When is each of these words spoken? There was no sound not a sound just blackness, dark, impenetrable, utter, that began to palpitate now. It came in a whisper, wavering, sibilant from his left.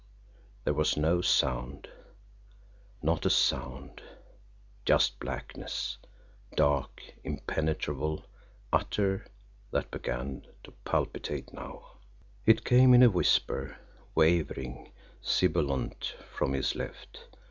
There 0.63 0.73
was 0.73 0.97
no 0.97 1.21
sound 1.21 1.87
not 3.03 3.23
a 3.23 3.29
sound 3.29 4.01
just 4.83 5.19
blackness, 5.19 5.95
dark, 6.55 7.03
impenetrable, 7.23 8.25
utter, 8.73 9.27
that 9.69 9.91
began 9.91 10.43
to 10.63 10.71
palpitate 10.85 11.53
now. 11.53 11.85
It 12.47 12.65
came 12.65 12.95
in 12.95 13.03
a 13.03 13.11
whisper, 13.11 13.77
wavering, 14.15 14.91
sibilant 15.21 16.15
from 16.35 16.53
his 16.53 16.73
left. 16.73 17.23